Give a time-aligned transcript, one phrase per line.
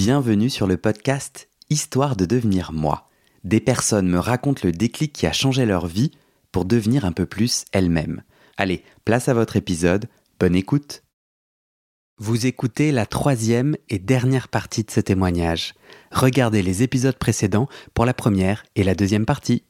[0.00, 3.08] Bienvenue sur le podcast Histoire de devenir moi.
[3.42, 6.12] Des personnes me racontent le déclic qui a changé leur vie
[6.52, 8.22] pour devenir un peu plus elles-mêmes.
[8.56, 10.06] Allez, place à votre épisode,
[10.38, 11.02] bonne écoute.
[12.16, 15.74] Vous écoutez la troisième et dernière partie de ce témoignage.
[16.12, 19.64] Regardez les épisodes précédents pour la première et la deuxième partie.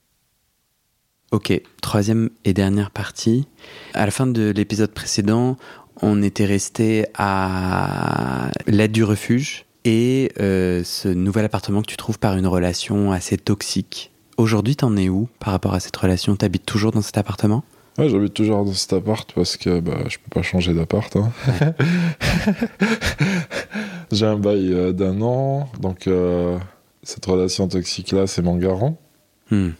[1.33, 3.49] Ok, troisième et dernière partie.
[3.95, 5.57] À la fin de l'épisode précédent,
[6.03, 12.19] on était resté à l'aide du refuge et euh, ce nouvel appartement que tu trouves
[12.19, 14.11] par une relation assez toxique.
[14.37, 16.37] Aujourd'hui, t'en es où par rapport à cette relation?
[16.37, 17.65] T'habites toujours dans cet appartement?
[17.97, 21.17] Ouais, j'habite toujours dans cet appart parce que bah, je peux pas changer d'appart.
[21.17, 21.33] Hein.
[24.13, 26.59] J'ai un bail euh, d'un an, donc euh,
[27.03, 28.99] cette relation toxique-là, c'est mon garant.
[29.51, 29.71] Hmm.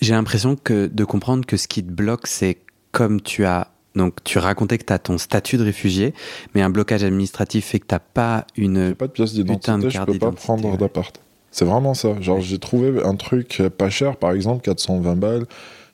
[0.00, 2.58] J'ai l'impression que de comprendre que ce qui te bloque, c'est
[2.92, 6.14] comme tu as donc tu racontais que tu as ton statut de réfugié,
[6.54, 10.00] mais un blocage administratif fait que tu n'as pas une pas de pièce d'identité, je
[10.02, 11.20] peux pas prendre d'appart.
[11.50, 12.20] C'est vraiment ça.
[12.20, 15.46] Genre j'ai trouvé un truc pas cher, par exemple 420 balles,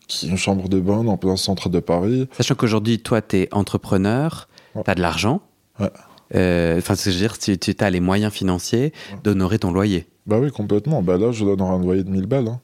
[0.07, 2.29] qui est une chambre de bonne en plein centre de Paris.
[2.33, 4.83] Sachant qu'aujourd'hui, toi, tu es entrepreneur, Ouais.
[4.85, 5.41] tu as de l'argent.
[5.81, 5.91] Ouais.
[6.35, 9.19] Euh, Enfin, ce que je veux dire, tu, tu as les moyens financiers Ouais.
[9.25, 10.07] d'honorer ton loyer.
[10.27, 11.03] Bah oui, complètement.
[11.03, 12.49] Bah là, je donnerai un loyer de 1000 balles.
[12.49, 12.61] hein.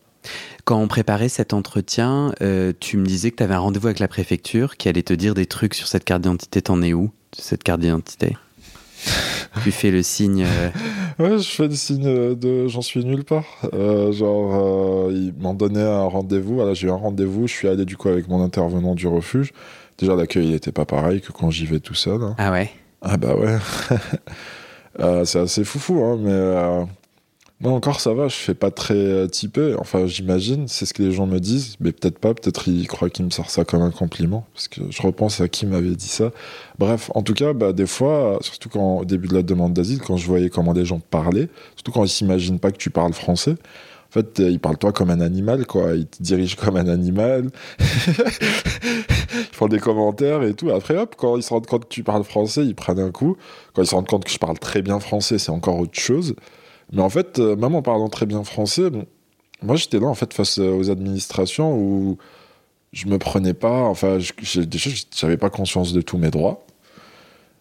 [0.65, 3.99] Quand on préparait cet entretien, euh, tu me disais que tu avais un rendez-vous avec
[3.99, 6.63] la préfecture qui allait te dire des trucs sur cette carte d'identité.
[6.63, 7.07] T'en es où
[7.37, 8.37] de cette carte d'identité?
[9.65, 10.45] Tu fais le signe.
[10.47, 10.71] euh,
[11.19, 13.45] Ouais, je fais le signe de j'en suis nulle part.
[13.75, 16.55] Euh, genre, ils m'ont donné un rendez-vous.
[16.55, 17.47] Voilà, j'ai eu un rendez-vous.
[17.49, 19.53] Je suis allé du coup avec mon intervenant du refuge.
[19.99, 22.23] Déjà, l'accueil n'était pas pareil que quand j'y vais tout seul.
[22.23, 22.35] hein.
[22.39, 22.71] Ah ouais?
[23.03, 23.59] Ah bah ouais.
[25.25, 26.87] C'est assez foufou, hein, mais
[27.63, 29.75] moi encore ça va, je fais pas très euh, typé.
[29.79, 33.09] Enfin, j'imagine, c'est ce que les gens me disent, mais peut-être pas, peut-être ils croient
[33.09, 36.09] qu'ils me sortent ça comme un compliment, parce que je repense à qui m'avait dit
[36.09, 36.33] ça.
[36.79, 40.01] Bref, en tout cas, bah, des fois, surtout quand, au début de la demande d'asile,
[40.01, 43.13] quand je voyais comment des gens parlaient, surtout quand ils s'imaginent pas que tu parles
[43.13, 45.95] français, en fait, euh, ils parlent toi comme un animal, quoi.
[45.95, 47.49] Ils te dirigent comme un animal.
[47.79, 50.71] ils font des commentaires et tout.
[50.71, 53.39] Après, hop, quand ils se rendent compte que tu parles français, ils prennent un coup.
[53.73, 56.35] Quand ils se rendent compte que je parle très bien français, c'est encore autre chose.
[56.93, 59.07] Mais en fait, euh, même en parlant très bien français, bon,
[59.63, 62.19] moi, j'étais là, en fait, face euh, aux administrations où
[62.93, 64.19] je me prenais pas, enfin,
[64.57, 66.67] déjà, j'avais pas conscience de tous mes droits.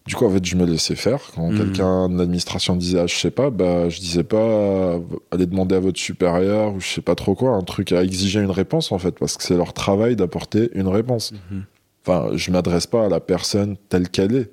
[0.07, 1.21] Du coup, en fait, je me laissais faire.
[1.35, 1.57] Quand Mhm.
[1.57, 4.99] quelqu'un de l'administration disait, ah, je sais pas, bah, je disais pas, euh,
[5.29, 8.41] allez demander à votre supérieur ou je sais pas trop quoi, un truc à exiger
[8.41, 11.31] une réponse, en fait, parce que c'est leur travail d'apporter une réponse.
[11.51, 11.63] Mhm.
[12.03, 14.49] Enfin, je m'adresse pas à la personne telle qu'elle est.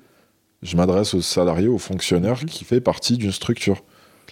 [0.61, 3.81] Je m'adresse au salarié, au fonctionnaire qui fait partie d'une structure.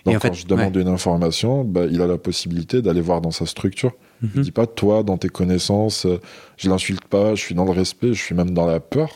[0.06, 3.32] Donc, fait, quand je demande une information, bah, il a la possibilité d'aller voir dans
[3.32, 3.94] sa structure.
[4.22, 4.44] Je Mhm.
[4.44, 6.20] dis pas, toi, dans tes connaissances, euh,
[6.58, 9.10] je l'insulte pas, je suis dans le respect, je suis même dans la peur.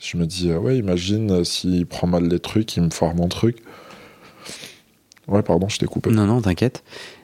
[0.00, 3.28] Je me dis, ouais, imagine euh, s'il prend mal les trucs, il me foire mon
[3.28, 3.58] truc.
[5.28, 6.10] Ouais, pardon, je t'ai coupé.
[6.10, 6.82] Non, non, t'inquiète.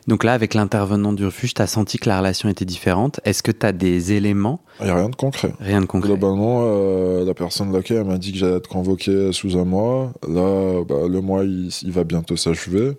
[0.08, 3.20] Donc là, avec l'intervenant du refuge, tu as senti que la relation était différente.
[3.24, 5.52] Est-ce que tu as des éléments Il n'y a rien de concret.
[5.60, 6.08] Rien de concret.
[6.08, 10.14] Globalement, euh, la personne l'accueil elle m'a dit que j'allais être convoqué sous un mois.
[10.26, 12.92] Là, bah, le mois, il, il va bientôt s'achever.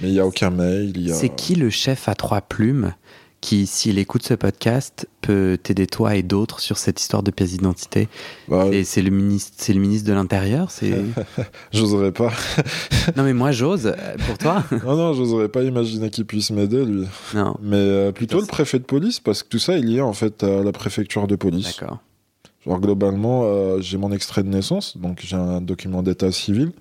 [0.00, 1.10] Mais il n'y a aucun mail.
[1.10, 1.14] a...
[1.14, 2.94] C'est qui le chef à trois plumes
[3.40, 7.52] qui, s'il écoute ce podcast, peut t'aider toi et d'autres sur cette histoire de pièce
[7.52, 8.08] d'identité
[8.48, 10.70] Bah, Et c'est le ministre, c'est le ministre de l'Intérieur.
[10.70, 10.94] C'est
[11.72, 12.32] J'oserais pas.
[13.16, 13.94] non mais moi j'ose.
[14.26, 17.06] Pour toi non, non, j'oserais pas imaginer qu'il puisse m'aider, lui.
[17.34, 17.56] Non.
[17.62, 20.42] Mais euh, plutôt le préfet de police, parce que tout ça est lié en fait
[20.44, 21.78] à la préfecture de police.
[21.78, 21.98] D'accord.
[22.66, 26.72] Genre globalement, euh, j'ai mon extrait de naissance, donc j'ai un document d'état civil.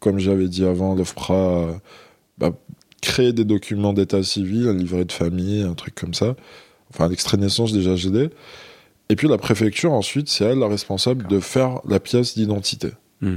[0.00, 1.72] Comme j'avais dit avant, l'OFPRA euh,
[2.38, 2.52] bah,
[3.00, 6.34] crée des documents d'état civil, un livret de famille, un truc comme ça.
[6.92, 8.30] Enfin, l'extrait de naissance, déjà, l'ai.
[9.08, 12.90] Et puis la préfecture, ensuite, c'est elle la responsable de faire la pièce d'identité.
[13.20, 13.36] Hmm.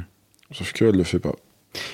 [0.52, 1.34] Sauf qu'elle le fait pas.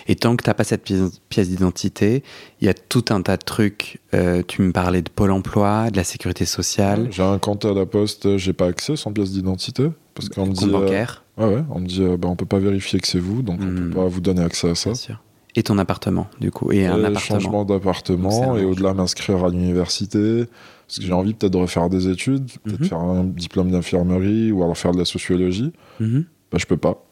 [0.07, 2.23] Et tant que t'as pas cette pièce, d'identité,
[2.61, 3.99] il y a tout un tas de trucs.
[4.13, 7.73] Euh, tu me parlais de Pôle Emploi, de la sécurité sociale, J'ai un compte à
[7.73, 9.89] la poste, j'ai pas accès sans pièce d'identité.
[10.13, 10.63] Parce qu'on me dit.
[10.63, 13.19] euh, bancaire, ouais, ouais, on me dit, euh, bah, on peut pas vérifier que c'est
[13.19, 13.89] vous, donc on Hmm.
[13.89, 14.91] peut pas vous donner accès à ça.
[14.91, 15.21] bien sûr.
[15.57, 17.19] Et ton appartement, du coup, et un Et appartement.
[17.39, 20.45] changement d'appartement et au-delà m'inscrire à l'université
[20.87, 22.85] parce que j'ai envie peut-être de refaire des études, peut-être Mhm.
[22.87, 25.71] faire un diplôme d'infirmerie ou alors faire de la sociologie.
[25.99, 26.25] Mhm.
[26.51, 27.03] Bah, je peux pas.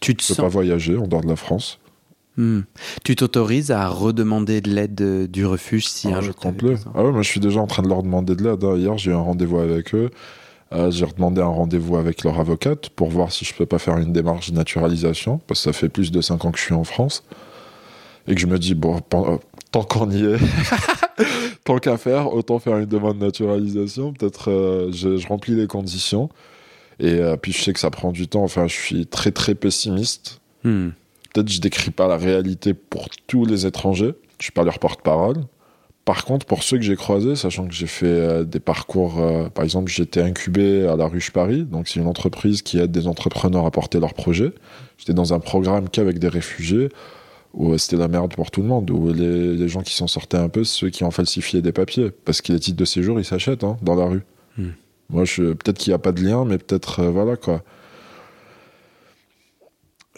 [0.00, 1.78] Tu te Je peux sens pas voyager en dehors de la France.
[2.36, 2.60] Hmm.
[3.02, 6.92] Tu t'autorises à redemander de l'aide euh, du refuge si Ah, un je jour besoin.
[6.94, 8.62] Ah ouais, moi je suis déjà en train de leur demander de l'aide.
[8.62, 8.76] hein.
[8.76, 10.10] Hier j'ai eu un rendez-vous avec eux.
[10.72, 13.96] Euh, j'ai redemandé un rendez-vous avec leur avocate pour voir si je peux pas faire
[13.96, 16.74] une démarche de naturalisation parce que ça fait plus de 5 ans que je suis
[16.74, 17.22] en France
[18.28, 19.36] et que je me dis bon euh,
[19.70, 20.38] tant qu'on y est
[21.64, 24.12] tant qu'à faire autant faire une demande de naturalisation.
[24.12, 26.30] Peut-être euh, je, je remplis les conditions.
[26.98, 28.44] Et euh, puis je sais que ça prend du temps.
[28.44, 30.40] Enfin je suis très très pessimiste.
[30.64, 30.88] Hmm.
[31.32, 35.36] peut-être je décris pas la réalité pour tous les étrangers, je suis pas leur porte-parole.
[36.04, 39.20] Par contre, pour ceux que j'ai croisés, sachant que j'ai fait euh, des parcours,
[39.54, 43.06] par exemple, j'étais incubé à la Ruche Paris, donc c'est une entreprise qui aide des
[43.06, 44.52] entrepreneurs à porter leurs projets.
[44.98, 46.88] J'étais dans un programme qu'avec des réfugiés,
[47.56, 50.36] où euh, c'était la merde pour tout le monde, où les, gens qui s'en sortaient
[50.36, 53.24] un peu, ceux qui ont falsifié des papiers, parce que les titres de séjour, ils
[53.24, 54.22] s'achètent hein, dans la rue.
[54.56, 54.70] Hmm.
[55.10, 57.62] Moi, je, peut-être qu'il n'y a pas de lien, mais peut-être, voilà quoi.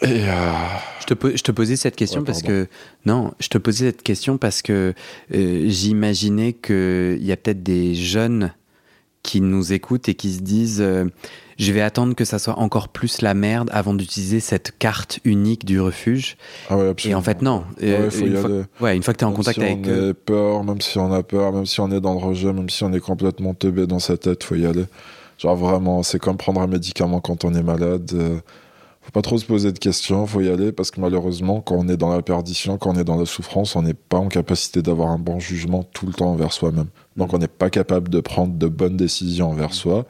[0.01, 0.53] Et euh,
[1.01, 2.67] je, te, je te posais cette question parce que
[3.05, 4.93] non, je te posais cette question parce que
[5.33, 8.53] euh, j'imaginais qu'il y a peut-être des jeunes
[9.23, 11.05] qui nous écoutent et qui se disent euh,
[11.59, 15.65] je vais attendre que ça soit encore plus la merde avant d'utiliser cette carte unique
[15.65, 16.37] du refuge.
[16.69, 16.95] Ah ouais.
[17.05, 17.63] Et en fait non.
[17.79, 18.49] une, fois,
[18.81, 20.97] ouais, une, fois, que tu es en contact si avec on a peur, même si
[20.97, 23.53] on a peur, même si on est dans le rejet, même si on est complètement
[23.53, 24.85] teubé dans sa tête, faut y aller.
[25.37, 28.41] Genre vraiment, c'est comme prendre un médicament quand on est malade
[29.09, 31.87] faut pas trop se poser de questions, faut y aller parce que malheureusement, quand on
[31.87, 34.83] est dans la perdition, quand on est dans la souffrance, on n'est pas en capacité
[34.83, 36.87] d'avoir un bon jugement tout le temps envers soi-même.
[37.17, 40.05] Donc, on n'est pas capable de prendre de bonnes décisions envers soi.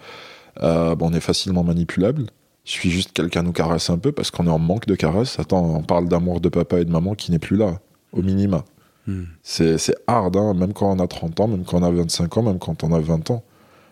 [0.61, 2.23] Euh, on est facilement manipulable.
[2.65, 4.95] Il suffit juste que quelqu'un nous caresse un peu parce qu'on est en manque de
[4.95, 5.39] caresse.
[5.39, 7.79] Attends, on parle d'amour de papa et de maman qui n'est plus là,
[8.11, 8.65] au minima.
[9.07, 9.23] Hmm.
[9.41, 12.43] C'est hard, hein, même quand on a 30 ans, même quand on a 25 ans,
[12.43, 13.43] même quand on a 20 ans.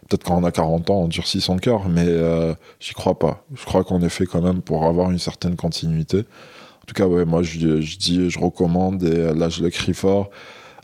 [0.07, 3.44] Peut-être quand on a 40 ans, on durcit son cœur, mais euh, j'y crois pas.
[3.56, 6.19] Je crois qu'on est fait quand même pour avoir une certaine continuité.
[6.19, 9.94] En tout cas, ouais, moi, je, je dis, je recommande, et là, je le crie
[9.94, 10.30] fort,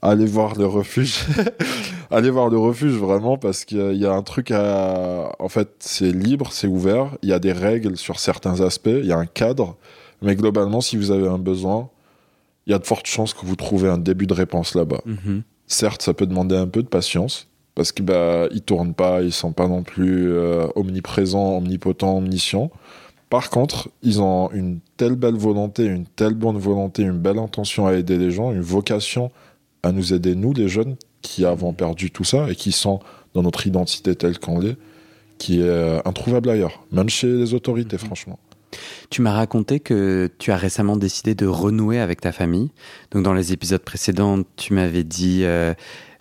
[0.04, 1.20] allez voir le refuge.
[2.12, 5.32] allez voir le refuge, vraiment, parce qu'il y a un truc à...
[5.40, 9.06] En fait, c'est libre, c'est ouvert, il y a des règles sur certains aspects, il
[9.06, 9.78] y a un cadre,
[10.22, 11.90] mais globalement, si vous avez un besoin,
[12.68, 15.02] il y a de fortes chances que vous trouvez un début de réponse là-bas.
[15.08, 15.42] Mm-hmm.
[15.68, 19.34] Certes, ça peut demander un peu de patience, parce qu'ils bah, ils tournent pas, ils
[19.34, 22.72] sont pas non plus euh, omniprésents, omnipotents, omniscients.
[23.30, 27.88] Par contre, ils ont une telle belle volonté, une telle bonne volonté, une belle intention
[27.88, 29.32] à aider les gens, une vocation
[29.84, 33.00] à nous aider, nous les jeunes, qui avons perdu tout ça et qui sont
[33.34, 34.78] dans notre identité telle qu'on l'est,
[35.38, 38.06] qui est euh, introuvable ailleurs, même chez les autorités, mhm.
[38.06, 38.40] franchement.
[39.10, 42.72] Tu m'as raconté que tu as récemment décidé de renouer avec ta famille.
[43.12, 45.76] Donc dans les épisodes précédents, tu m'avais dit euh,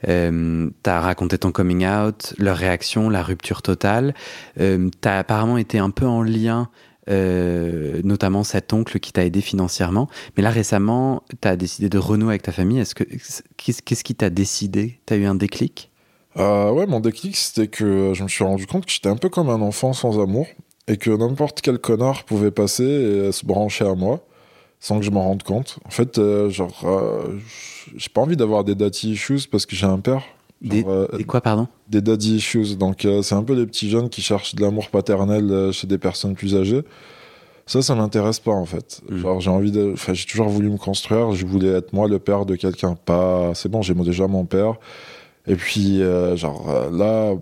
[0.09, 4.15] euh, tu as raconté ton coming out, leur réaction, la rupture totale.
[4.61, 6.69] Euh, tu as apparemment été un peu en lien,
[7.11, 10.09] euh, notamment cet oncle qui t'a aidé financièrement.
[10.37, 12.79] Mais là, récemment, tu as décidé de renouer avec ta famille.
[12.79, 13.05] Est-ce que,
[13.57, 15.01] qu'est-ce qui t'a décidé?
[15.07, 15.91] Tu as eu un déclic?
[16.37, 19.51] Ouais, mon déclic, c'était que je me suis rendu compte que j'étais un peu comme
[19.51, 20.47] un enfant sans amour
[20.89, 24.25] et que n'importe quel connard pouvait passer et se brancher à moi
[24.81, 25.79] sans que je m'en rende compte.
[25.85, 26.85] En fait, genre
[27.97, 30.25] j'ai pas envie d'avoir des daddy issues parce que j'ai un père.
[30.71, 32.77] Euh, des, quoi, pardon Des daddy issues.
[32.77, 35.87] Donc, euh, c'est un peu les petits jeunes qui cherchent de l'amour paternel euh, chez
[35.87, 36.83] des personnes plus âgées.
[37.67, 39.01] Ça, ça m'intéresse pas, en fait.
[39.09, 39.19] Hmm.
[39.19, 39.93] Genre, j'ai envie de.
[39.93, 41.33] Enfin, j'ai toujours voulu me construire.
[41.33, 42.95] Je voulais être moi le père de quelqu'un.
[42.95, 43.53] Pas.
[43.55, 44.75] C'est bon, j'ai déjà mon père.
[45.47, 46.01] Et puis,
[46.37, 47.35] genre, là,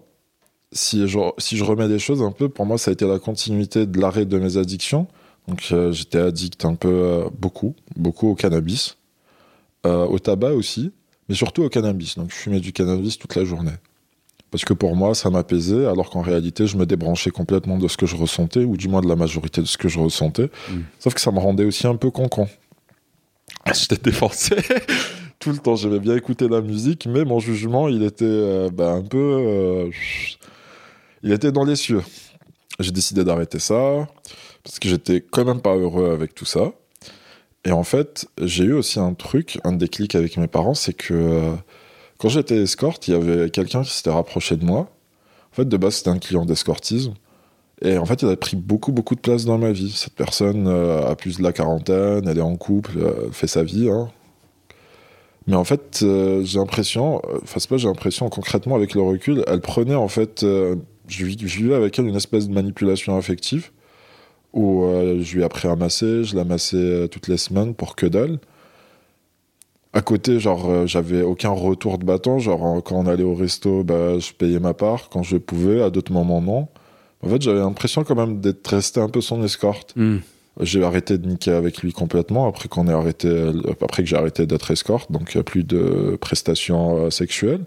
[0.73, 3.19] si, genre, si je remets des choses un peu, pour moi, ça a été la
[3.19, 5.07] continuité de l'arrêt de mes addictions.
[5.49, 8.97] Donc, j'étais addict un peu, beaucoup, beaucoup au cannabis.
[9.85, 10.93] Au tabac aussi,
[11.31, 12.19] mais surtout au cannabis.
[12.19, 13.73] Donc je fumais du cannabis toute la journée.
[14.51, 17.97] Parce que pour moi, ça m'apaisait, alors qu'en réalité, je me débranchais complètement de ce
[17.97, 20.51] que je ressentais, ou du moins de la majorité de ce que je ressentais.
[20.69, 20.81] Mm.
[20.99, 22.49] Sauf que ça me rendait aussi un peu con-con.
[23.73, 24.57] J'étais défoncé
[25.39, 25.77] tout le temps.
[25.77, 29.19] J'aimais bien écouter la musique, mais mon jugement, il était euh, bah, un peu.
[29.19, 29.91] Euh,
[31.23, 32.03] il était dans les cieux.
[32.81, 34.09] J'ai décidé d'arrêter ça,
[34.65, 36.73] parce que j'étais quand même pas heureux avec tout ça.
[37.65, 41.13] Et en fait, j'ai eu aussi un truc, un déclic avec mes parents, c'est que
[41.13, 41.55] euh,
[42.19, 44.91] quand j'étais escorte, il y avait quelqu'un qui s'était rapproché de moi.
[45.53, 47.15] En fait, de base, c'était un client d'escortisme.
[47.83, 49.91] Et en fait, il a pris beaucoup, beaucoup de place dans ma vie.
[49.91, 53.63] Cette personne euh, a plus de la quarantaine, elle est en couple, euh, fait sa
[53.63, 53.91] vie.
[53.91, 54.11] Hein.
[55.47, 55.99] Mais en fait,
[56.43, 60.43] j'ai l'impression, enfin, c'est pas j'ai l'impression, concrètement, avec le recul, elle prenait en fait,
[60.43, 63.71] je vivais avec elle une espèce de manipulation affective
[64.53, 67.75] où euh, je lui ai appris à masser, je la massais euh, toutes les semaines
[67.75, 68.39] pour que dalle.
[69.93, 72.39] À côté, genre, euh, j'avais aucun retour de bâton.
[72.39, 75.91] Genre, quand on allait au resto, bah, je payais ma part quand je pouvais, à
[75.91, 76.69] d'autres moments, non.
[77.23, 79.95] En fait, j'avais l'impression quand même d'être resté un peu son escorte.
[79.97, 80.19] Hmm.
[80.61, 84.47] J'ai arrêté de niquer avec lui complètement après qu'on ait arrêté, après que j'ai arrêté
[84.47, 87.65] d'être escorte, donc plus de prestations sexuelles.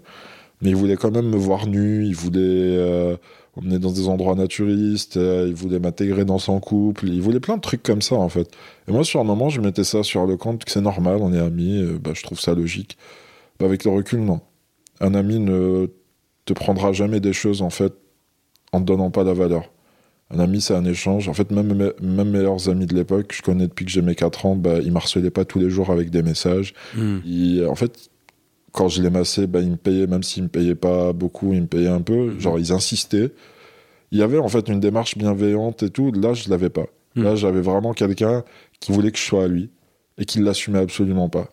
[0.60, 3.16] Mais il voulait quand même me voir nu, il voulait
[3.56, 7.56] on dans des endroits naturistes, euh, il voulait m'intégrer dans son couple, il voulait plein
[7.56, 8.48] de trucs comme ça en fait.
[8.88, 11.32] Et moi sur un moment je mettais ça sur le compte que c'est normal, on
[11.32, 12.96] est amis, euh, bah, je trouve ça logique.
[13.60, 14.40] Bah, avec le recul non.
[15.00, 15.86] Un ami ne
[16.44, 17.92] te prendra jamais des choses en fait
[18.72, 19.70] en te donnant pas la valeur.
[20.30, 21.28] Un ami, c'est un échange.
[21.28, 24.14] En fait, même mes, même meilleurs amis de l'époque, je connais depuis que j'ai mes
[24.16, 26.72] 4 ans, bah, ils m'harcelaient pas tous les jours avec des messages.
[26.96, 27.18] Hmm.
[27.24, 28.08] Ils- en fait,
[28.74, 31.62] quand je les massais, bah, ils me payaient, même s'ils me payaient pas beaucoup, ils
[31.62, 32.32] me payaient un peu.
[32.32, 32.40] Mhm.
[32.40, 33.30] Genre, ils insistaient.
[34.12, 36.12] Il y avait en fait une démarche bienveillante et tout.
[36.12, 36.86] Là, je l'avais pas.
[37.14, 37.22] Mhm.
[37.24, 38.44] Là, j'avais vraiment quelqu'un
[38.80, 39.70] qui voulait que je sois à lui
[40.18, 41.48] et qui l'assumait absolument pas.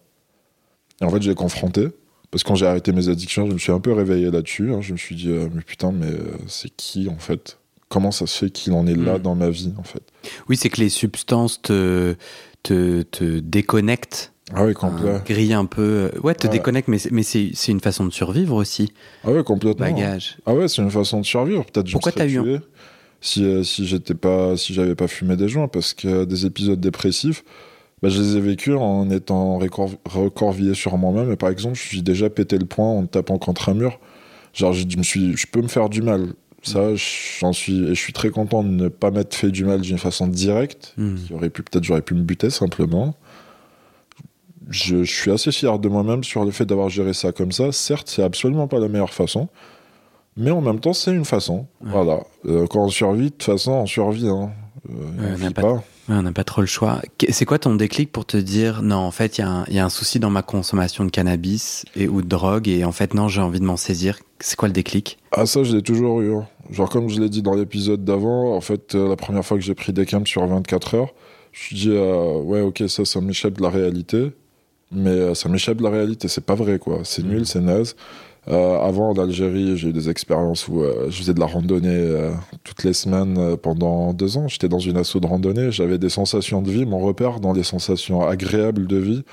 [1.00, 1.88] Et en fait, j'ai confronté.
[2.32, 4.74] Parce que quand j'ai arrêté mes addictions, je me suis un peu réveillé là-dessus.
[4.74, 4.82] hein.
[4.82, 7.58] Je me suis dit, euh, mais putain, mais euh, c'est qui en fait?
[7.90, 9.22] Comment ça se fait qu'il en est là Mhm.
[9.22, 10.02] dans ma vie en fait?
[10.48, 12.16] Oui, c'est que les substances te,
[12.64, 15.10] te, te déconnectent, Ah oui, complet.
[15.12, 16.12] hein, grillent un peu.
[16.24, 16.54] Ouais, te Ouais.
[16.54, 18.92] déconnectent, mais, c'est- mais c'est c'est une façon de survivre aussi.
[19.24, 19.86] Ah ouais, complètement.
[19.86, 20.38] Bagage.
[20.46, 21.64] Ah ouais, c'est une façon de survivre.
[21.66, 22.60] Peut-être Pourquoi t'as eu un-
[23.22, 26.80] si euh, si j'étais pas si j'avais pas fumé des joints parce que des épisodes
[26.80, 27.44] dépressifs,
[28.02, 31.32] bah, je les ai vécus en étant récor- recorvillé sur moi-même.
[31.32, 34.00] Et par exemple, je suis déjà pété le poing en me tapant contre un mur.
[34.54, 36.34] Genre, je, je me suis, je peux me faire du mal.
[36.64, 36.90] Ça,
[37.40, 39.98] j'en suis, et je suis très content de ne pas m'être fait du mal d'une
[39.98, 40.94] façon directe.
[41.28, 43.16] Qui aurait pu, peut-être, j'aurais pu me buter simplement.
[44.70, 47.72] Je, je suis assez fier de moi-même sur le fait d'avoir géré ça comme ça.
[47.72, 49.50] Certes, c'est absolument pas la meilleure façon,
[50.38, 51.66] mais en même temps, c'est une façon.
[51.84, 51.92] Ouais.
[51.92, 52.20] Voilà.
[52.46, 54.28] Euh, quand on survit, de toute façon, on survit.
[54.28, 54.52] Hein.
[54.90, 55.84] Euh, Ouais, on n'a pas- pas.
[56.10, 57.00] Ouais, pas trop le choix.
[57.30, 59.76] C'est quoi ton déclic pour te dire non, en fait, il y, a un- il
[59.76, 62.92] y a un souci dans ma consommation de cannabis et ou de drogue et en
[62.92, 64.18] fait, non, j'ai envie de m'en saisir.
[64.40, 65.20] C'est quoi le déclic?
[65.32, 66.34] Ah, ça, je l'ai toujours eu.
[66.36, 66.48] hein.
[66.72, 69.64] Genre, comme je l'ai dit dans l'épisode d'avant, en fait, euh, la première fois que
[69.64, 71.14] j'ai pris des camps sur 24 heures,
[71.52, 74.32] je me suis dit, euh, ouais, ok, ça, ça m'échappe de la réalité.
[74.92, 77.00] Mais euh, ça m'échappe de la réalité, c'est pas vrai, quoi.
[77.04, 77.96] C'est nul, c'est naze.
[78.48, 81.90] Euh, avant, en Algérie, j'ai eu des expériences où euh, je faisais de la randonnée
[81.90, 82.32] euh,
[82.64, 84.48] toutes les semaines pendant deux ans.
[84.48, 86.86] J'étais dans une asso de randonnée, j'avais des sensations de vie.
[86.86, 89.24] Mon repère dans les sensations agréables de vie,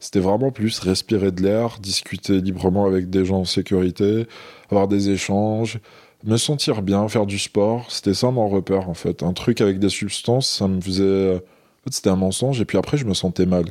[0.00, 4.26] c'était vraiment plus respirer de l'air, discuter librement avec des gens en sécurité,
[4.70, 5.78] avoir des échanges,
[6.24, 7.90] me sentir bien, faire du sport.
[7.90, 9.22] C'était ça mon repère, en fait.
[9.22, 11.34] Un truc avec des substances, ça me faisait.
[11.34, 13.66] En fait, c'était un mensonge, et puis après, je me sentais mal.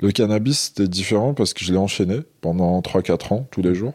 [0.00, 3.94] Le cannabis, c'était différent parce que je l'ai enchaîné pendant 3-4 ans, tous les jours.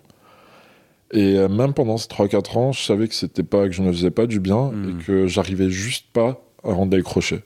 [1.11, 3.91] Et euh, même pendant ces 3-4 ans, je savais que c'était pas, que je ne
[3.91, 7.41] faisais pas du bien et que j'arrivais juste pas à en décrocher.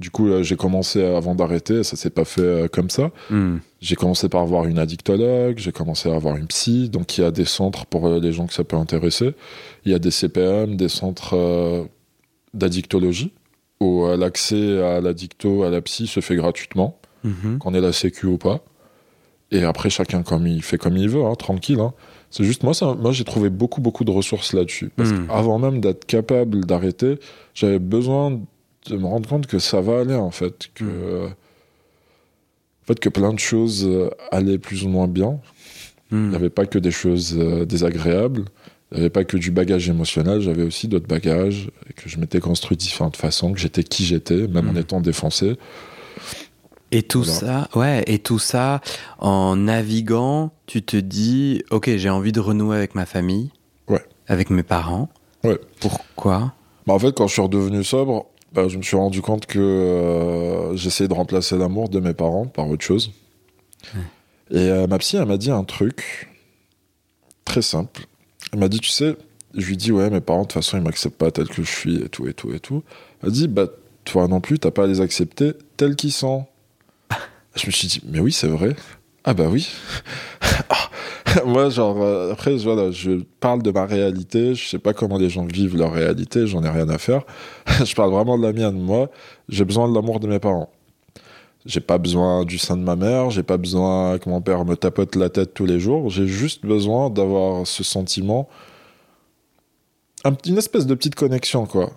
[0.00, 3.10] Du coup, j'ai commencé avant d'arrêter, ça s'est pas fait euh, comme ça.
[3.30, 3.56] Hmm.
[3.80, 7.24] J'ai commencé par voir une addictologue, j'ai commencé à voir une psy, donc il y
[7.24, 9.34] a des centres pour euh, les gens que ça peut intéresser.
[9.84, 11.88] Il y a des CPM, des centres
[12.54, 13.32] d'addictologie,
[13.80, 17.58] où l'accès à l'addicto, à la psy se fait gratuitement, Mhm.
[17.58, 18.60] qu'on ait la sécu ou pas.
[19.50, 21.80] Et après, chacun comme il fait comme il veut, hein, tranquille.
[21.80, 21.94] hein.
[22.30, 24.90] C'est juste, moi, ça, moi j'ai trouvé beaucoup, beaucoup de ressources là-dessus.
[24.94, 25.26] Parce Mhm.
[25.28, 27.18] qu'avant même d'être capable d'arrêter,
[27.54, 28.40] j'avais besoin
[28.86, 30.68] de me rendre compte que ça va aller, en fait.
[30.74, 31.24] Que, Mhm.
[32.82, 33.88] en fait, que plein de choses
[34.30, 35.40] allaient plus ou moins bien.
[36.10, 38.44] Il n'y avait pas que des choses euh, désagréables.
[38.90, 40.40] Il n'y avait pas que du bagage émotionnel.
[40.40, 44.04] J'avais aussi d'autres bagages et que je m'étais construit de différentes façons, que j'étais qui
[44.06, 44.78] j'étais, même en Mhm.
[44.78, 45.56] étant défoncé.
[46.90, 47.38] Et tout Voilà.
[47.38, 48.80] ça, ouais, et tout ça,
[49.18, 53.50] en naviguant, tu te dis, ok, j'ai envie de renouer avec ma famille,
[53.88, 54.02] Ouais.
[54.26, 55.10] avec mes parents.
[55.44, 55.58] Ouais.
[55.80, 56.54] Pourquoi?
[56.86, 59.58] Bah, en fait, quand je suis redevenu sobre, bah, je me suis rendu compte que
[59.58, 63.12] euh, j'essayais de remplacer l'amour de mes parents par autre chose.
[64.50, 66.30] Et euh, ma psy, elle m'a dit un truc
[67.44, 68.06] très simple.
[68.52, 69.16] Elle m'a dit, tu sais,
[69.54, 71.70] je lui dis, ouais, mes parents, de toute façon, ils m'acceptent pas tel que je
[71.70, 72.82] suis et tout, et tout, et tout.
[73.22, 73.66] Elle dit, bah,
[74.04, 76.46] toi non plus, t'as pas à les accepter tels qu'ils sont.
[77.56, 78.74] je me suis dit, mais oui, c'est vrai.
[79.24, 79.68] Ah bah oui.
[81.46, 85.28] Moi, genre, euh, après, voilà, je parle de ma réalité, je sais pas comment les
[85.28, 87.24] gens vivent leur réalité, j'en ai rien à faire.
[87.84, 88.80] je parle vraiment de la mienne.
[88.80, 89.10] Moi,
[89.48, 90.70] j'ai besoin de l'amour de mes parents.
[91.66, 94.76] J'ai pas besoin du sein de ma mère, j'ai pas besoin que mon père me
[94.76, 98.48] tapote la tête tous les jours, j'ai juste besoin d'avoir ce sentiment,
[100.46, 101.90] une espèce de petite connexion, quoi.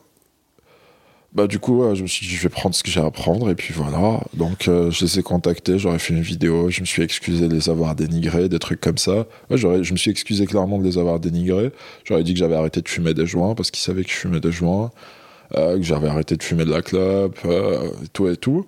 [1.33, 3.49] Bah du coup, je me suis dit, je vais prendre ce que j'ai à prendre,
[3.49, 4.19] et puis voilà.
[4.33, 7.53] Donc euh, je les ai contactés, j'aurais fait une vidéo, je me suis excusé de
[7.53, 9.25] les avoir dénigrés, des trucs comme ça.
[9.49, 11.71] Ouais, je me suis excusé clairement de les avoir dénigrés.
[12.03, 14.41] J'aurais dit que j'avais arrêté de fumer des joints, parce qu'ils savaient que je fumais
[14.41, 14.91] des joints,
[15.55, 18.65] euh, que j'avais arrêté de fumer de la clope, euh, et tout et tout.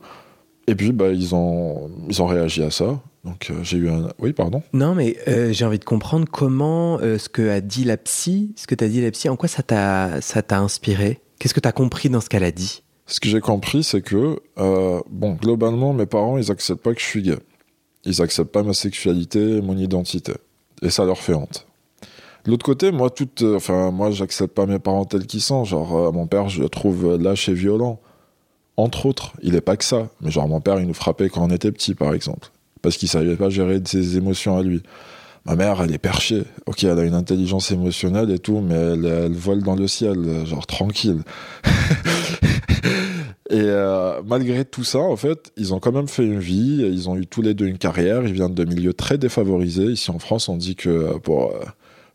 [0.67, 3.01] Et puis, bah, ils, ont, ils ont réagi à ça.
[3.23, 4.09] Donc euh, j'ai eu un...
[4.19, 7.85] Oui, pardon Non, mais euh, j'ai envie de comprendre comment euh, ce que a dit
[7.85, 11.21] la psy, ce que t'as dit la psy, en quoi ça t'a ça t'a inspiré?
[11.39, 12.83] Qu'est-ce que t'as compris dans ce qu'elle a dit?
[13.05, 17.05] Ce que j'ai compris, c'est que, bon, globalement, mes parents, ils acceptent pas que je
[17.05, 17.37] suis gay.
[18.05, 20.31] Ils acceptent pas ma sexualité, mon identité.
[20.81, 21.67] Et ça leur fait honte.
[22.45, 25.65] De l'autre côté, moi, toute, enfin, moi, j'accepte pas mes parents tels qu'ils sont.
[25.65, 27.99] Genre, mon père, je le trouve lâche et violent.
[28.77, 30.09] Entre autres, il est pas que ça.
[30.21, 32.49] Mais genre, mon père, il nous frappait quand on était petit, par exemple.
[32.81, 34.81] Parce qu'il savait pas gérer ses émotions à lui.
[35.45, 36.43] Ma mère, elle est perchée.
[36.65, 40.45] Ok, elle a une intelligence émotionnelle et tout, mais elle, elle vole dans le ciel,
[40.45, 41.21] genre tranquille.
[43.49, 46.81] et euh, malgré tout ça, en fait, ils ont quand même fait une vie.
[46.81, 48.23] Ils ont eu tous les deux une carrière.
[48.25, 49.85] Ils viennent de milieux très défavorisés.
[49.85, 51.59] Ici en France, on dit que pour euh,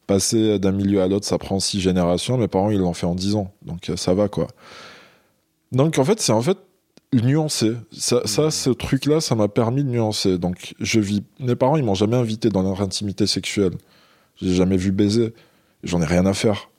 [0.07, 2.39] passer d'un milieu à l'autre, ça prend six générations.
[2.39, 3.53] Mes parents, ils l'ont fait en dix ans.
[3.65, 4.49] Donc ça va, quoi.
[5.73, 6.59] Donc en fait, c'est en fait
[7.13, 7.75] nuancer.
[7.93, 10.39] Ça, ça ce truc-là, ça m'a permis de nuancer.
[10.39, 11.23] Donc, je vis.
[11.41, 13.73] Mes parents, ils m'ont jamais invité dans leur intimité sexuelle.
[14.37, 15.33] J'ai jamais vu baiser.
[15.83, 16.71] J'en ai rien à faire.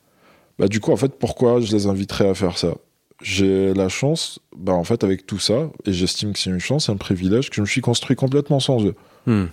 [0.58, 2.74] Bah, du coup, en fait, pourquoi je les inviterais à faire ça?
[3.22, 6.88] J'ai la chance, bah, en fait, avec tout ça, et j'estime que c'est une chance,
[6.88, 8.94] un privilège, que je me suis construit complètement sans eux.
[9.26, 9.46] Hmm.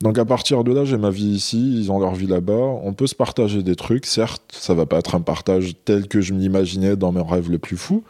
[0.00, 2.52] Donc à partir de là, j'ai ma vie ici, ils ont leur vie là-bas.
[2.52, 6.20] On peut se partager des trucs, certes, ça va pas être un partage tel que
[6.20, 8.04] je m'imaginais dans mes rêves les plus fous,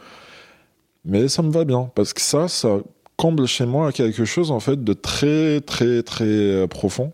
[1.04, 2.80] mais ça me va bien, parce que ça, ça
[3.16, 7.12] comble chez moi quelque chose en fait de très très très euh, profond.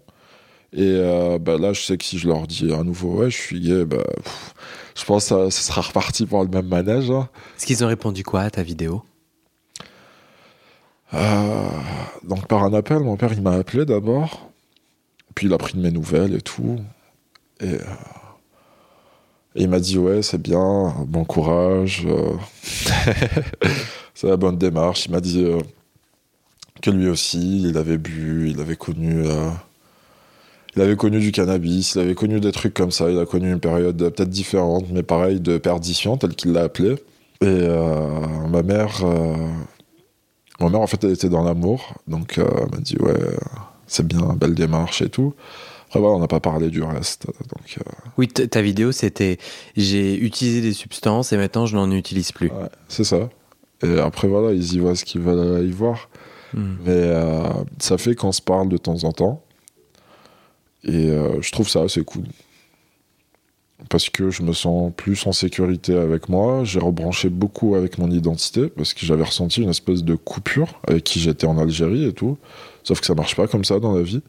[0.73, 3.37] Et euh, bah, là, je sais que si je leur dis à nouveau, ouais, je
[3.37, 4.03] suis gay, bah,
[4.97, 7.11] je pense que ça, sera reparti pour le même manège.
[7.11, 7.29] Hein.
[7.57, 9.05] Est-ce qu'ils ont répondu quoi à ta vidéo?
[11.15, 11.69] Euh,
[12.25, 14.51] Donc par un appel, mon père il m'a appelé d'abord,
[15.35, 16.79] puis il a pris de mes nouvelles et tout.
[17.61, 17.79] Et
[19.57, 22.33] et il m'a dit ouais c'est bien, bon courage, euh.
[24.15, 25.07] c'est la bonne démarche.
[25.07, 25.61] Il m'a dit euh,
[26.83, 29.51] que lui aussi il avait bu, il avait connu, euh,
[30.75, 33.11] il avait connu du cannabis, il avait connu des trucs comme ça.
[33.11, 36.97] Il a connu une période peut-être différente, mais pareil de perdition tel qu'il l'a appelé.
[37.41, 37.69] Et
[38.49, 39.05] ma mère,
[40.61, 43.15] ma mère en fait elle était dans l'amour, donc elle m'a dit ouais
[43.87, 45.35] c'est bien, belle démarche et tout
[46.01, 47.27] on n'a pas parlé du reste.
[47.27, 47.91] Donc, euh.
[48.17, 49.39] Oui, ta vidéo, c'était
[49.77, 52.51] j'ai utilisé des substances et maintenant je n'en utilise plus.
[52.89, 53.29] c'est ça.
[53.83, 56.09] Et après, voilà, ils y voient ce qu'ils veulent y voir.
[56.55, 56.77] Hmm.
[56.85, 57.49] Mais euh,
[57.79, 59.43] ça fait qu'on se parle de temps en temps.
[60.85, 62.25] Et euh, je trouve ça assez cool.
[63.91, 66.63] Parce que je me sens plus en sécurité avec moi.
[66.65, 71.05] J'ai rebranché beaucoup avec mon identité parce que j'avais ressenti une espèce de coupure avec
[71.05, 72.39] qui j'étais en Algérie et tout.
[72.85, 74.23] Sauf que ça marche pas comme ça dans la vie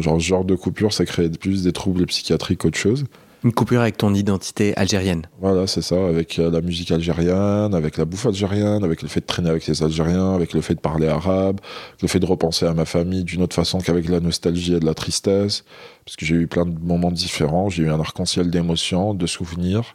[0.00, 3.04] genre, ce genre de coupure, ça crée plus des troubles psychiatriques qu'autre chose.
[3.42, 5.26] Une coupure avec ton identité algérienne.
[5.38, 9.20] Voilà, c'est ça, avec euh, la musique algérienne, avec la bouffe algérienne, avec le fait
[9.20, 11.60] de traîner avec les Algériens, avec le fait de parler arabe,
[12.00, 14.86] le fait de repenser à ma famille d'une autre façon qu'avec la nostalgie et de
[14.86, 15.64] la tristesse,
[16.06, 19.94] parce que j'ai eu plein de moments différents, j'ai eu un arc-en-ciel d'émotions, de souvenirs.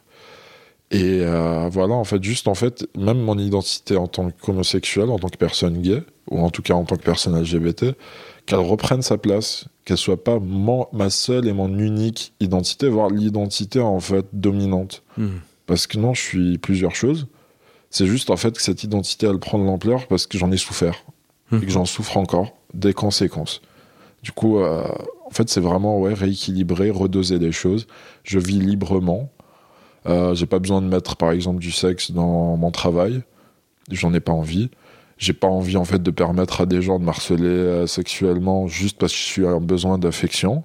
[0.90, 5.18] Et euh, voilà, en fait, juste en fait, même mon identité en tant qu'homosexuel, en
[5.18, 7.94] tant que personne gay, ou en tout cas en tant que personne LGBT,
[8.46, 10.38] qu'elle reprenne sa place, qu'elle soit pas
[10.92, 15.04] ma seule et mon unique identité, voire l'identité en fait dominante.
[15.16, 15.38] Hmm.
[15.66, 17.28] Parce que non, je suis plusieurs choses.
[17.90, 20.56] C'est juste en fait que cette identité elle prend de l'ampleur parce que j'en ai
[20.56, 21.04] souffert
[21.52, 21.70] et que hmm.
[21.70, 23.62] j'en souffre encore des conséquences.
[24.22, 24.84] Du coup, euh,
[25.24, 27.86] en fait, c'est vraiment ouais, rééquilibrer, redoser les choses.
[28.24, 29.30] Je vis librement.
[30.06, 33.22] Euh, j'ai pas besoin de mettre, par exemple, du sexe dans mon travail.
[33.90, 34.70] J'en ai pas envie
[35.18, 38.96] j'ai pas envie en fait de permettre à des gens de harceler euh, sexuellement juste
[38.98, 40.64] parce que je suis en besoin d'affection.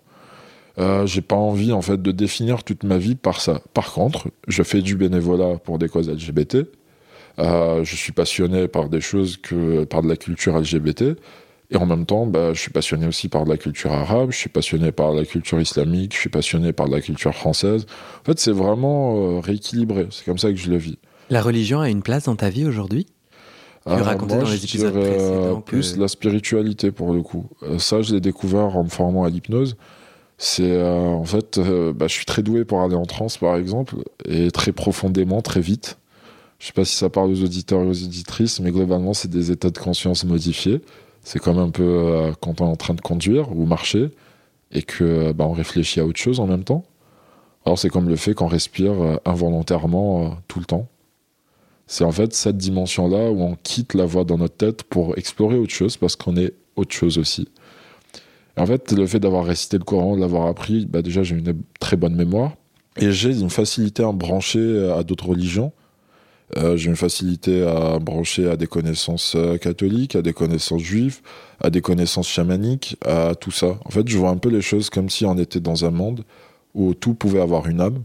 [0.78, 3.60] Euh, j'ai pas envie en fait de définir toute ma vie par ça.
[3.74, 6.60] Par contre, je fais du bénévolat pour des causes LGBT.
[7.38, 11.18] Je suis passionné par des choses que par de la culture LGBT.
[11.72, 14.38] Et en même temps, bah, je suis passionné aussi par de la culture arabe, je
[14.38, 17.86] suis passionné par la culture islamique, je suis passionné par de la culture française.
[18.22, 20.08] En fait, c'est vraiment euh, rééquilibré.
[20.12, 20.98] C'est comme ça que je le vis.
[21.30, 23.08] La religion a une place dans ta vie aujourd'hui?
[23.88, 25.62] Tu ah, racontais dans les épisodes précédents.
[25.62, 27.46] Plus la spiritualité pour le coup.
[27.62, 29.76] Euh, ça, je l'ai découvert en me formant à l'hypnose.
[30.38, 33.56] C'est euh, en fait, euh, bah, je suis très doué pour aller en transe par
[33.56, 35.98] exemple, et très profondément, très vite.
[36.58, 39.52] Je sais pas si ça parle aux auditeurs et aux auditrices, mais globalement, c'est des
[39.52, 40.82] états de conscience modifiés.
[41.26, 44.12] C'est comme un peu quand on est en train de conduire ou marcher
[44.72, 46.86] et que bah, on réfléchit à autre chose en même temps.
[47.66, 50.88] Alors c'est comme le fait qu'on respire involontairement tout le temps
[51.88, 55.58] c'est en fait cette dimension-là où on quitte la voix dans notre tête pour explorer
[55.58, 57.48] autre chose parce qu'on est autre chose aussi.
[58.58, 61.36] Et en fait, le fait d'avoir récité le Coran, de l'avoir appris, bah déjà j'ai
[61.36, 62.54] une très bonne mémoire
[62.98, 65.74] et j'ai une facilité à me brancher à d'autres religions.
[66.58, 71.22] Euh, j'ai une facilité à brancher à des connaissances euh, catholiques, à des connaissances juives,
[71.60, 73.80] à des connaissances chamaniques, à tout ça.
[73.84, 76.24] En fait, je vois un peu les choses comme si on était dans un monde
[76.76, 78.04] où tout pouvait avoir une âme,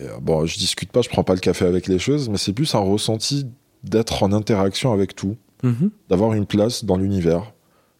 [0.00, 2.52] euh, bon, je discute pas, je prends pas le café avec les choses, mais c'est
[2.52, 3.46] plus un ressenti
[3.82, 5.90] d'être en interaction avec tout, mhm.
[6.08, 7.52] d'avoir une place dans l'univers.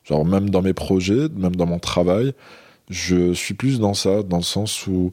[0.04, 2.34] Genre, même dans mes projets, même dans mon travail,
[2.90, 5.12] je suis plus dans ça, dans le sens où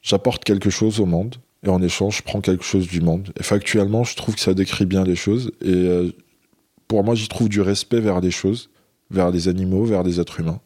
[0.00, 3.32] j'apporte quelque chose au monde, et en échange, je prends quelque chose du monde.
[3.38, 6.10] Et factuellement, je trouve que ça décrit bien les choses, et euh,
[6.88, 8.70] pour moi, j'y trouve du respect vers les choses,
[9.10, 10.60] vers les animaux, vers les êtres humains.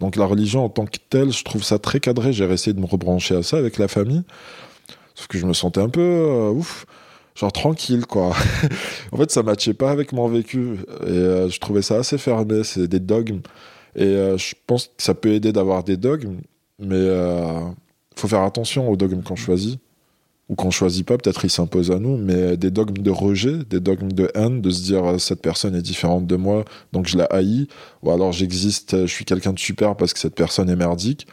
[0.00, 2.32] Donc la religion en tant que telle, je trouve ça très cadré.
[2.32, 4.22] J'ai essayé de me rebrancher à ça avec la famille.
[5.14, 6.84] Sauf que je me sentais un peu euh, ouf,
[7.34, 8.36] genre tranquille quoi.
[9.12, 10.74] en fait, ça matchait pas avec mon vécu
[11.06, 12.62] et euh, je trouvais ça assez fermé.
[12.62, 13.40] C'est des dogmes
[13.94, 14.04] et
[14.36, 16.40] je pense que ça peut aider d'avoir des dogmes,
[16.78, 19.80] mais il faut faire attention aux dogmes qu'on choisit
[20.48, 23.80] ou qu'on choisit pas, peut-être ils s'imposent à nous, mais des dogmes de rejet, des
[23.80, 27.16] dogmes de haine, de se dire euh, cette personne est différente de moi, donc je
[27.16, 27.66] la haïs,
[28.02, 31.26] ou alors j'existe, je suis quelqu'un de super parce que cette personne est merdique.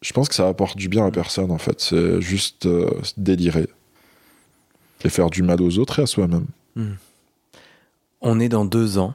[0.00, 3.68] Je pense que ça apporte du bien à personne en fait, c'est juste euh, délirer
[5.04, 6.46] et faire du mal aux autres et à soi-même.
[6.74, 6.94] Hmm.
[8.20, 9.14] On est dans deux ans,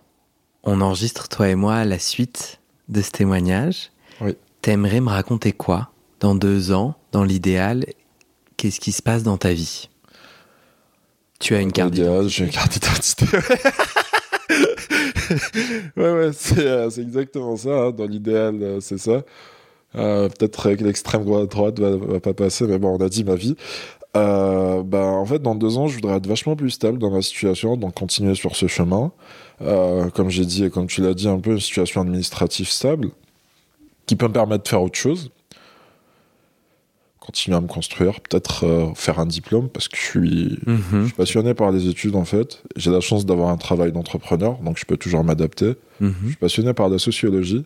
[0.63, 3.91] on enregistre toi et moi la suite de ce témoignage.
[4.21, 4.35] Oui.
[4.61, 7.85] T'aimerais me raconter quoi dans deux ans, dans l'idéal
[8.63, 9.89] qu'est-ce qui se passe dans ta vie?
[11.41, 13.25] Tu as une carte d'identité J'ai une carte d'identité.
[15.97, 17.69] ouais, ouais, euh, c'est exactement ça.
[17.71, 17.91] Hein.
[17.91, 19.23] Dans l'idéal, euh, c'est ça.
[19.95, 23.35] Euh, peut-être que l'extrême droite va, va pas passer, mais bon, on a dit ma
[23.35, 23.57] vie.
[24.13, 27.75] bah, en fait, dans deux ans, je voudrais être vachement plus stable dans ma situation,
[27.75, 29.11] donc continuer sur ce chemin.
[29.59, 33.09] comme j'ai dit et comme tu l'as dit, un peu une situation administrative stable
[34.05, 35.31] qui peut me permettre de faire autre chose
[37.23, 40.83] continuer à me construire, peut-être euh, faire un diplôme parce que je suis, mhm.
[40.91, 42.61] je suis, passionné par les études en fait.
[42.75, 45.75] J'ai la chance d'avoir un travail d'entrepreneur, donc je peux toujours m'adapter.
[46.01, 46.13] Mhm.
[46.23, 47.65] Je suis passionné par la sociologie.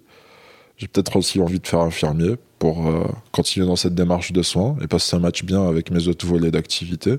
[0.77, 4.75] J'ai peut-être aussi envie de faire infirmier pour euh, continuer dans cette démarche de soins
[4.79, 7.15] et parce que ça match bien avec mes autres volets d'activité.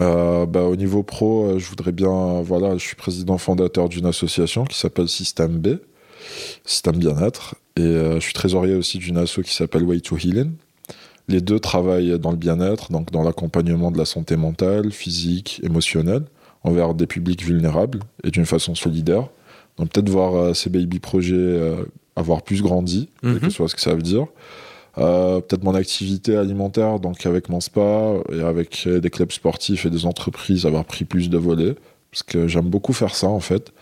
[0.00, 4.64] Euh, bah, au niveau pro, je voudrais bien, voilà, je suis président fondateur d'une association
[4.64, 5.80] qui s'appelle Système B,
[6.64, 10.52] Système Bien-être, et je suis trésorier aussi d'une asso qui s'appelle Way to Healing
[11.28, 16.22] les deux travaillent dans le bien-être, donc dans l'accompagnement de la santé mentale, physique, émotionnelle,
[16.62, 19.28] envers des publics vulnérables et d'une façon solidaire.
[19.76, 21.84] Donc peut-être voir euh, ces baby projets euh,
[22.14, 23.50] avoir plus grandi, quel que mhm.
[23.50, 24.26] soit ce que ça veut dire.
[24.98, 29.90] Euh, peut-être mon activité alimentaire, donc avec mon spa et avec des clubs sportifs et
[29.90, 31.74] des entreprises, avoir pris plus de volets,
[32.10, 33.72] parce que j'aime beaucoup faire ça en fait.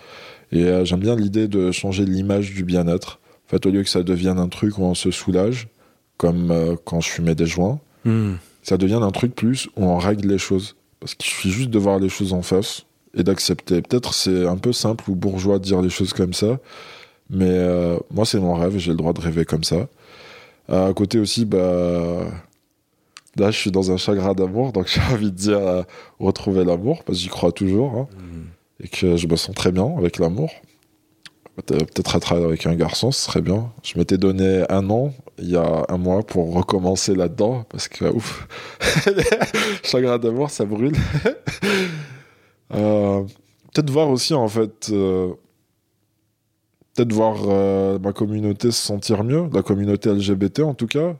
[0.50, 3.20] Et j'aime bien l'idée de changer l'image du bien-être.
[3.46, 5.68] En fait, au lieu que ça devienne un truc où on se soulage,
[6.16, 7.80] comme euh, quand je fumais des joints.
[8.04, 8.34] Hmm.
[8.62, 10.76] Ça devient un truc plus où on règle les choses.
[11.00, 13.82] Parce qu'il suffit juste de voir les choses en face et d'accepter.
[13.82, 16.58] Peut-être c'est un peu simple ou bourgeois de dire les choses comme ça,
[17.30, 19.88] mais euh, moi c'est mon rêve et j'ai le droit de rêver comme ça.
[20.68, 22.26] à côté aussi, bah,
[23.36, 25.82] là je suis dans un chagrin d'amour, donc j'ai envie de dire euh,
[26.18, 28.84] retrouver l'amour, parce que j'y crois toujours, hein, hmm.
[28.84, 30.50] et que je me sens très bien avec l'amour.
[31.56, 33.72] Peut-être à travailler avec un garçon, ce serait bien.
[33.84, 38.06] Je m'étais donné un an, il y a un mois, pour recommencer là-dedans, parce que,
[38.06, 38.48] ouf,
[39.84, 40.94] chagrin d'amour, ça brûle.
[42.72, 43.22] Euh,
[43.72, 45.34] peut-être voir aussi, en fait, euh,
[46.94, 51.14] peut-être voir euh, ma communauté se sentir mieux, la communauté LGBT en tout cas.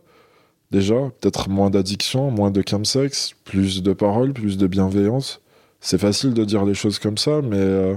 [0.71, 5.43] Déjà, peut-être moins d'addiction, moins de chemsex, plus de paroles, plus de bienveillance.
[5.81, 7.95] C'est facile de dire les choses comme ça, mais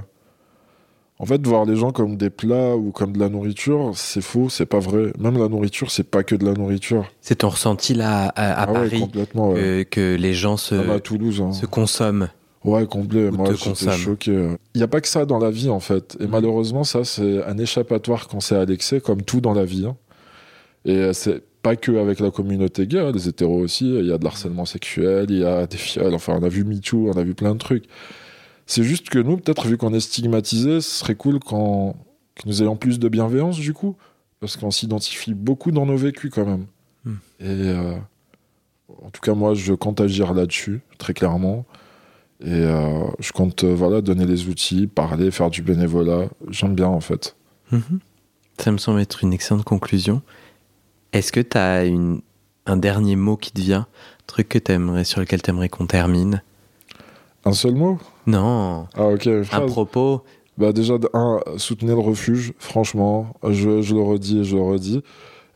[1.20, 4.50] en fait, voir les gens comme des plats ou comme de la nourriture, c'est faux,
[4.50, 5.12] c'est pas vrai.
[5.18, 7.12] Même la nourriture, c'est pas que de la nourriture.
[7.22, 9.10] C'est ton ressenti là à, ah Paris
[9.90, 11.54] que, les gens se, à Toulouse, hein.
[11.54, 12.30] se consomment.
[12.64, 13.32] Ouais, complet.
[13.32, 14.32] Moi, j'étais choqué.
[14.76, 16.18] Il n'y a pas que ça dans la vie, en fait.
[16.20, 16.32] Et mhm.
[16.32, 19.86] malheureusement, ça, c'est un échappatoire quand c'est à l'excès, comme tout dans la vie.
[19.88, 19.96] Hein.
[20.86, 23.90] Et euh, c'est pas que avec la communauté gay, hein, les hétéros aussi.
[23.90, 26.14] Il y a de l'harcèlement sexuel, il y a des fioles.
[26.14, 27.86] Enfin, on a vu MeToo, on a vu plein de trucs.
[28.68, 31.96] C'est juste que nous, peut-être, vu qu'on est stigmatisé, ce serait cool quand...
[32.36, 33.96] que nous ayons plus de bienveillance, du coup.
[34.42, 36.66] Parce qu'on s'identifie beaucoup dans nos vécus, quand même.
[37.06, 37.16] Hmm.
[37.40, 37.96] Et euh,
[39.02, 41.66] en tout cas, moi, je compte agir là-dessus, très clairement.
[42.42, 46.28] Et euh, je compte euh, voilà, donner les outils, parler, faire du bénévolat.
[46.50, 47.36] J'aime bien, en fait.
[47.72, 48.00] Mhm.
[48.60, 50.22] Ça me semble être une excellente conclusion.
[51.14, 52.22] Est-ce que tu as une...
[52.66, 53.88] un dernier mot qui te vient?
[53.88, 56.44] Un truc que aimerais, sur lequel tu aimerais qu'on termine?
[57.48, 57.98] Un seul mot?
[58.26, 58.88] Non.
[58.96, 59.30] Ah, ok.
[59.54, 60.22] Un propos.
[60.58, 63.28] Bah, déjà, un, soutenez le refuge, franchement.
[63.44, 65.02] Je, je, le redis et je le redis.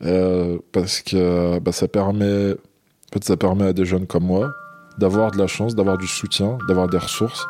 [0.03, 2.53] Euh, parce que bah, ça permet.
[2.53, 4.51] En fait, ça permet à des jeunes comme moi
[4.97, 7.45] d'avoir de la chance, d'avoir du soutien, d'avoir des ressources.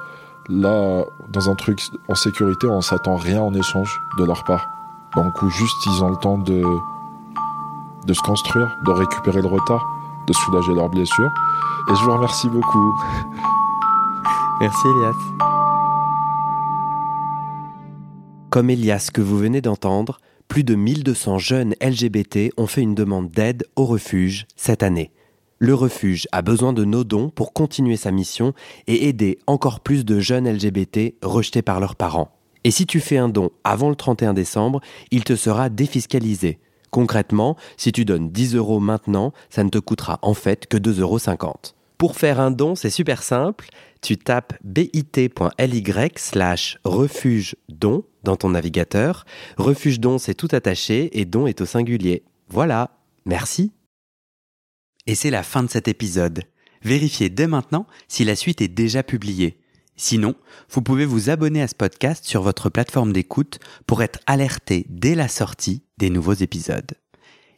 [0.50, 4.68] Là, dans un truc en sécurité, on s'attend rien en échange de leur part.
[5.16, 6.64] Donc, où juste ils ont le temps de,
[8.08, 9.86] de se construire, de récupérer le retard,
[10.28, 11.32] de soulager leurs blessures.
[11.90, 12.94] Et je vous remercie beaucoup.
[14.62, 15.16] Merci Elias.
[18.52, 23.32] Comme Elias que vous venez d'entendre, plus de 1200 jeunes LGBT ont fait une demande
[23.32, 25.10] d'aide au refuge cette année.
[25.58, 28.54] Le refuge a besoin de nos dons pour continuer sa mission
[28.86, 32.38] et aider encore plus de jeunes LGBT rejetés par leurs parents.
[32.64, 36.60] Et si tu fais un don avant le 31 décembre, il te sera défiscalisé.
[36.92, 41.02] Concrètement, si tu donnes 10 euros maintenant, ça ne te coûtera en fait que 2,50
[41.02, 41.18] euros.
[42.02, 43.70] Pour faire un don, c'est super simple.
[44.02, 45.84] Tu tapes bit.ly
[46.16, 49.24] slash refuge don dans ton navigateur.
[49.58, 52.24] Refuge don, c'est tout attaché et don est au singulier.
[52.50, 52.98] Voilà.
[53.26, 53.72] Merci.
[55.06, 56.42] Et c'est la fin de cet épisode.
[56.82, 59.60] Vérifiez dès maintenant si la suite est déjà publiée.
[59.96, 60.34] Sinon,
[60.72, 65.14] vous pouvez vous abonner à ce podcast sur votre plateforme d'écoute pour être alerté dès
[65.14, 66.94] la sortie des nouveaux épisodes.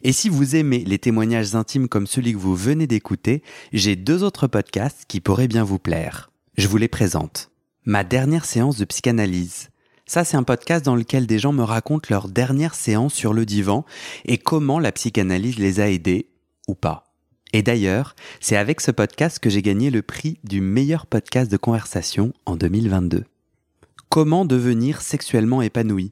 [0.06, 4.22] Et si vous aimez les témoignages intimes comme celui que vous venez d'écouter, j'ai deux
[4.22, 6.30] autres podcasts qui pourraient bien vous plaire.
[6.58, 7.52] Je vous les présente.
[7.86, 9.70] Ma dernière séance de psychanalyse.
[10.06, 13.46] Ça, c'est un podcast dans lequel des gens me racontent leur dernière séance sur le
[13.46, 13.86] divan
[14.26, 16.28] et comment la psychanalyse les a aidés
[16.68, 17.06] ou pas.
[17.54, 21.58] Et d'ailleurs, c'est avec ce podcast que j'ai gagné le prix du meilleur podcast de
[21.58, 23.24] conversation en 2022.
[24.10, 26.12] Comment devenir sexuellement épanoui?